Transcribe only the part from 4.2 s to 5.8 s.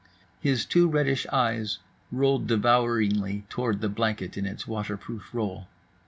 in its waterproof roll.